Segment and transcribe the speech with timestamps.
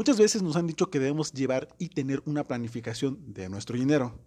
[0.00, 4.18] Muchas veces nos han dicho que debemos llevar y tener una planificación de nuestro dinero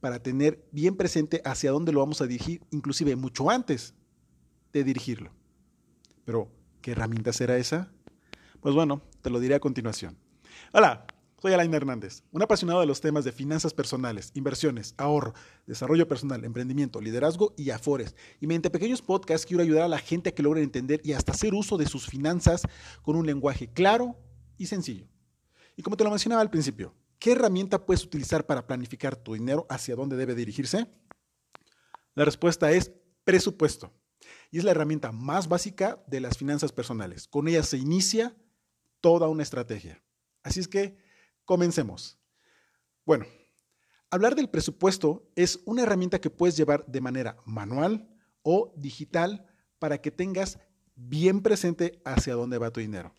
[0.00, 3.94] para tener bien presente hacia dónde lo vamos a dirigir, inclusive mucho antes
[4.72, 5.30] de dirigirlo.
[6.24, 6.50] Pero,
[6.80, 7.92] ¿qué herramienta será esa?
[8.58, 10.18] Pues bueno, te lo diré a continuación.
[10.72, 11.06] Hola,
[11.40, 15.34] soy Alain Hernández, un apasionado de los temas de finanzas personales, inversiones, ahorro,
[15.68, 18.16] desarrollo personal, emprendimiento, liderazgo y afores.
[18.40, 21.30] Y mediante pequeños podcasts quiero ayudar a la gente a que logre entender y hasta
[21.30, 22.62] hacer uso de sus finanzas
[23.02, 24.16] con un lenguaje claro
[24.58, 25.08] y sencillo.
[25.76, 29.66] Y como te lo mencionaba al principio, ¿qué herramienta puedes utilizar para planificar tu dinero
[29.68, 30.86] hacia dónde debe dirigirse?
[32.14, 32.92] La respuesta es
[33.24, 33.92] presupuesto.
[34.50, 37.28] Y es la herramienta más básica de las finanzas personales.
[37.28, 38.34] Con ella se inicia
[39.00, 40.02] toda una estrategia.
[40.42, 40.96] Así es que
[41.44, 42.18] comencemos.
[43.04, 43.26] Bueno,
[44.10, 48.08] hablar del presupuesto es una herramienta que puedes llevar de manera manual
[48.42, 49.46] o digital
[49.78, 50.58] para que tengas
[50.94, 53.14] bien presente hacia dónde va tu dinero.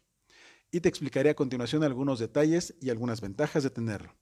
[0.71, 4.15] Y te explicaré a continuación algunos detalles y algunas ventajas de tenerlo.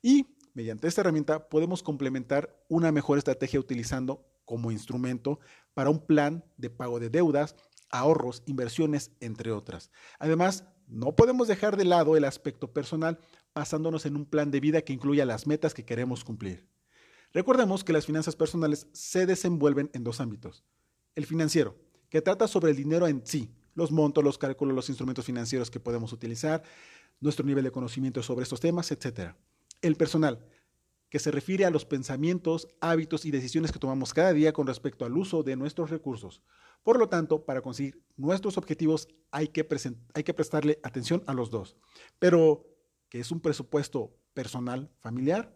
[0.00, 5.40] Y mediante esta herramienta podemos complementar una mejor estrategia utilizando como instrumento
[5.74, 7.56] para un plan de pago de deudas,
[7.90, 9.90] ahorros, inversiones, entre otras.
[10.18, 13.18] Además, no podemos dejar de lado el aspecto personal
[13.54, 16.66] basándonos en un plan de vida que incluya las metas que queremos cumplir.
[17.32, 20.64] Recordemos que las finanzas personales se desenvuelven en dos ámbitos.
[21.14, 21.76] El financiero,
[22.10, 25.80] que trata sobre el dinero en sí, los montos, los cálculos, los instrumentos financieros que
[25.80, 26.62] podemos utilizar,
[27.20, 29.34] nuestro nivel de conocimiento sobre estos temas, etc.
[29.80, 30.44] El personal,
[31.08, 35.04] que se refiere a los pensamientos, hábitos y decisiones que tomamos cada día con respecto
[35.04, 36.42] al uso de nuestros recursos.
[36.82, 39.68] Por lo tanto, para conseguir nuestros objetivos hay que,
[40.14, 41.76] hay que prestarle atención a los dos.
[42.18, 42.66] Pero,
[43.08, 45.54] ¿qué es un presupuesto personal familiar?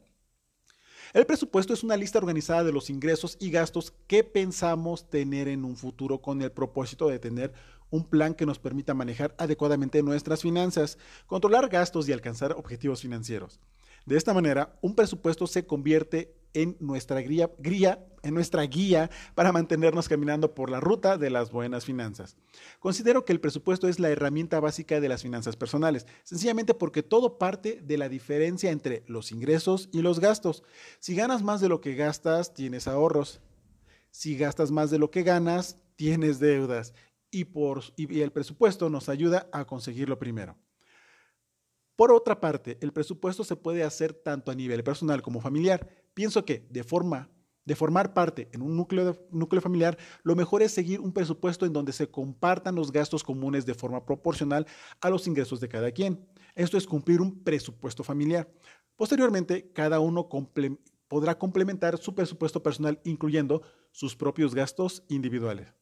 [1.12, 5.64] El presupuesto es una lista organizada de los ingresos y gastos que pensamos tener en
[5.64, 7.52] un futuro con el propósito de tener
[7.90, 13.60] un plan que nos permita manejar adecuadamente nuestras finanzas, controlar gastos y alcanzar objetivos financieros.
[14.04, 17.50] De esta manera, un presupuesto se convierte en nuestra guía,
[18.22, 22.34] en nuestra guía para mantenernos caminando por la ruta de las buenas finanzas.
[22.80, 27.36] Considero que el presupuesto es la herramienta básica de las finanzas personales, sencillamente porque todo
[27.36, 30.62] parte de la diferencia entre los ingresos y los gastos.
[30.98, 33.42] Si ganas más de lo que gastas, tienes ahorros.
[34.10, 36.94] Si gastas más de lo que ganas, tienes deudas.
[37.30, 37.46] Y,
[37.98, 40.56] y el presupuesto nos ayuda a conseguirlo primero.
[41.96, 46.05] Por otra parte, el presupuesto se puede hacer tanto a nivel personal como familiar.
[46.16, 47.30] Pienso que de forma
[47.66, 51.74] de formar parte en un núcleo, núcleo familiar, lo mejor es seguir un presupuesto en
[51.74, 54.66] donde se compartan los gastos comunes de forma proporcional
[55.02, 56.26] a los ingresos de cada quien.
[56.54, 58.50] Esto es cumplir un presupuesto familiar.
[58.96, 60.26] Posteriormente, cada uno
[61.06, 63.60] podrá complementar su presupuesto personal incluyendo
[63.90, 65.74] sus propios gastos individuales.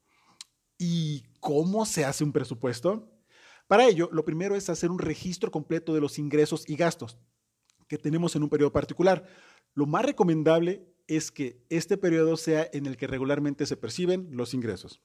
[0.78, 3.09] ¿Y cómo se hace un presupuesto?
[3.69, 7.19] Para ello, lo primero es hacer un registro completo de los ingresos y gastos
[7.99, 9.25] tenemos en un periodo particular.
[9.75, 14.55] Lo más recomendable es que este periodo sea en el que regularmente se perciben los
[14.55, 15.03] ingresos.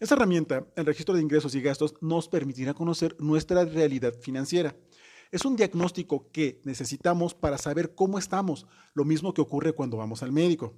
[0.00, 4.76] Esta herramienta, el registro de ingresos y gastos, nos permitirá conocer nuestra realidad financiera.
[5.30, 10.22] Es un diagnóstico que necesitamos para saber cómo estamos, lo mismo que ocurre cuando vamos
[10.22, 10.74] al médico.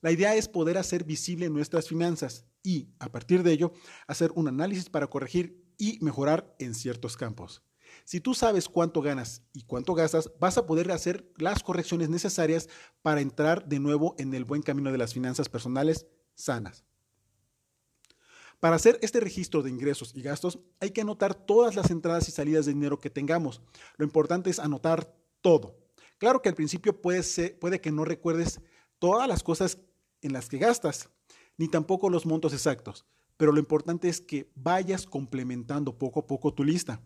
[0.00, 3.72] La idea es poder hacer visible nuestras finanzas y, a partir de ello,
[4.06, 7.62] hacer un análisis para corregir y mejorar en ciertos campos.
[8.04, 12.68] Si tú sabes cuánto ganas y cuánto gastas, vas a poder hacer las correcciones necesarias
[13.02, 16.84] para entrar de nuevo en el buen camino de las finanzas personales sanas.
[18.60, 22.32] Para hacer este registro de ingresos y gastos, hay que anotar todas las entradas y
[22.32, 23.60] salidas de dinero que tengamos.
[23.96, 25.76] Lo importante es anotar todo.
[26.18, 28.60] Claro que al principio puede, puede que no recuerdes
[28.98, 29.78] todas las cosas
[30.22, 31.10] en las que gastas,
[31.58, 33.04] ni tampoco los montos exactos,
[33.36, 37.02] pero lo importante es que vayas complementando poco a poco tu lista.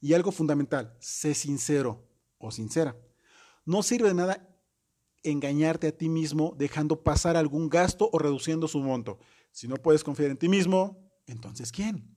[0.00, 2.96] Y algo fundamental, sé sincero o sincera.
[3.64, 4.46] No sirve de nada
[5.22, 9.18] engañarte a ti mismo dejando pasar algún gasto o reduciendo su monto.
[9.52, 12.16] Si no puedes confiar en ti mismo, entonces ¿quién?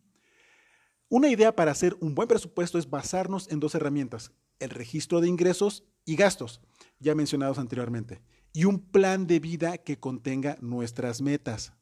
[1.10, 5.28] Una idea para hacer un buen presupuesto es basarnos en dos herramientas, el registro de
[5.28, 6.62] ingresos y gastos,
[7.00, 8.22] ya mencionados anteriormente
[8.54, 11.74] y un plan de vida que contenga nuestras metas.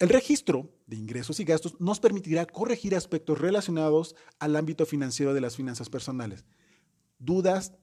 [0.00, 5.42] El registro de ingresos y gastos nos permitirá corregir aspectos relacionados al ámbito financiero de
[5.42, 6.46] las finanzas personales.
[7.18, 7.74] Dudas,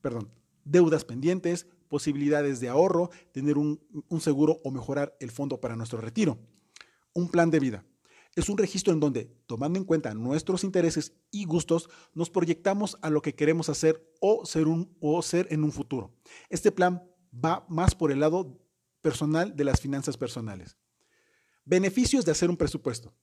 [0.00, 0.32] perdón,
[0.64, 3.78] deudas pendientes, posibilidades de ahorro, tener un,
[4.18, 6.38] seguro o mejorar el fondo para nuestro retiro.
[7.12, 7.84] Un plan de vida.
[8.34, 13.10] Es un registro en donde, tomando en cuenta nuestros intereses y gustos, nos proyectamos a
[13.10, 16.14] lo que queremos hacer o ser, un, o ser en un futuro.
[16.48, 17.02] Este plan
[17.32, 18.58] va más por el lado
[19.02, 20.78] personal de las finanzas personales.
[21.64, 23.14] Beneficios de hacer un presupuesto.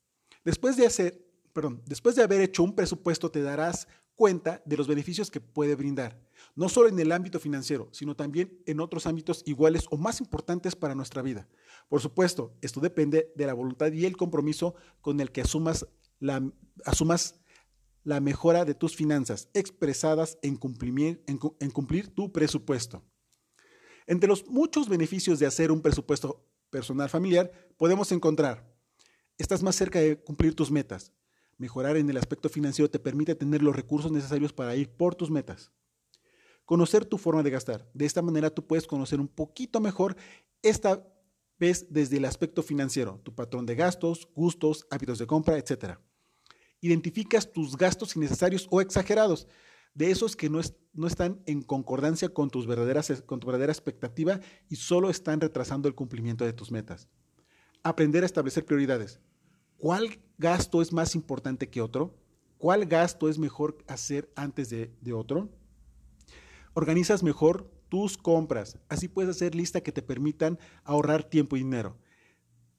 [0.43, 4.87] Después de hacer, perdón, después de haber hecho un presupuesto te darás cuenta de los
[4.87, 6.21] beneficios que puede brindar,
[6.53, 10.75] no solo en el ámbito financiero, sino también en otros ámbitos iguales o más importantes
[10.75, 11.47] para nuestra vida.
[11.87, 15.87] Por supuesto, esto depende de la voluntad y el compromiso con el que asumas
[16.19, 16.51] la,
[16.83, 17.39] asumas
[18.03, 23.01] la mejora de tus finanzas expresadas en cumplir, en, en cumplir tu presupuesto.
[24.05, 28.65] Entre los muchos beneficios de hacer un presupuesto personal familiar, podemos encontrar,
[29.37, 31.13] estás más cerca de cumplir tus metas,
[31.59, 35.29] Mejorar en el aspecto financiero te permite tener los recursos necesarios para ir por tus
[35.29, 35.73] metas.
[36.63, 37.85] Conocer tu forma de gastar.
[37.93, 40.15] De esta manera tú puedes conocer un poquito mejor
[40.61, 41.05] esta
[41.59, 45.97] vez desde el aspecto financiero, tu patrón de gastos, gustos, hábitos de compra, etc.
[46.79, 49.45] Identificas tus gastos innecesarios o exagerados,
[49.93, 54.39] de esos que no, están en concordancia con, tus verdaderas, tu verdadera expectativa
[54.69, 57.07] y solo están retrasando el cumplimiento de tus metas.
[57.83, 59.19] Aprender a establecer prioridades.
[59.77, 62.13] ¿Cuál gasto es más importante que otro?
[62.57, 65.49] ¿Cuál gasto es mejor hacer antes de, otro?
[66.73, 68.77] Organizas mejor tus compras.
[68.89, 71.97] Así puedes hacer listas que te permitan ahorrar tiempo y dinero.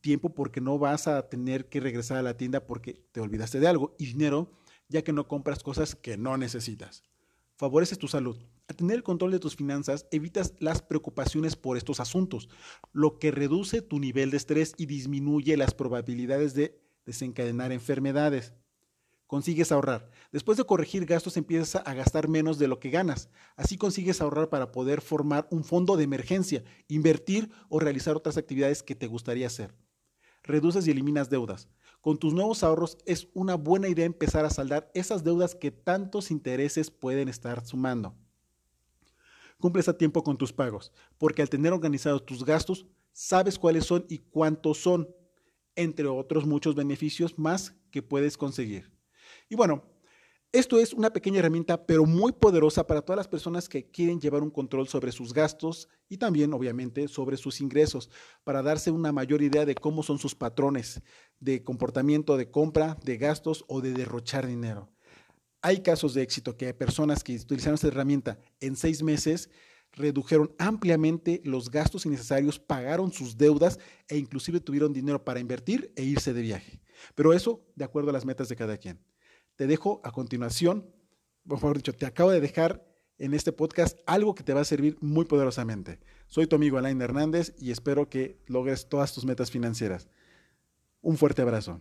[0.02, 3.68] Tiempo porque no vas a tener que regresar a la tienda porque te olvidaste de
[3.68, 3.94] algo.
[3.98, 4.52] Y dinero
[4.90, 7.02] ya que no compras cosas que no necesitas.
[7.56, 8.36] Favoreces tu salud.
[8.68, 12.48] Al tener el control de tus finanzas, evitas las preocupaciones por estos asuntos,
[12.92, 18.52] lo que reduce tu nivel de estrés y disminuye las probabilidades de desencadenar enfermedades.
[19.26, 20.10] Consigues ahorrar.
[20.32, 23.28] Después de corregir gastos empiezas a gastar menos de lo que ganas.
[23.56, 28.82] Así consigues ahorrar para poder formar un fondo de emergencia, invertir o realizar otras actividades
[28.82, 29.72] que te gustaría hacer.
[30.42, 31.68] Reduces y eliminas deudas.
[32.00, 36.30] Con tus nuevos ahorros es una buena idea empezar a saldar esas deudas que tantos
[36.30, 38.14] intereses pueden estar sumando.
[39.58, 44.06] Cumples a tiempo con tus pagos, porque al tener organizados tus gastos, sabes cuáles son
[44.08, 45.14] y cuántos son
[45.76, 48.90] entre otros muchos beneficios más que puedes conseguir.
[49.50, 49.84] Y bueno,
[50.52, 54.42] esto es una pequeña herramienta, pero muy poderosa para todas las personas que quieren llevar
[54.42, 58.10] un control sobre sus gastos y también, obviamente, sobre sus ingresos,
[58.42, 61.02] para darse una mayor idea de cómo son sus patrones
[61.40, 64.88] de comportamiento de compra, de gastos o de derrochar dinero.
[65.62, 69.50] Hay casos de éxito que hay personas que utilizaron esta herramienta en seis meses
[69.92, 73.78] redujeron ampliamente los gastos innecesarios, pagaron sus deudas
[74.08, 76.80] e inclusive tuvieron dinero para invertir e irse de viaje.
[77.14, 79.00] Pero eso de acuerdo a las metas de cada quien.
[79.56, 80.90] Te dejo a continuación,
[81.44, 82.86] mejor dicho, te acabo de dejar
[83.18, 86.00] en este podcast algo que te va a servir muy poderosamente.
[86.26, 90.08] Soy tu amigo Alain Hernández y espero que logres todas tus metas financieras.
[91.02, 91.80] Un fuerte abrazo.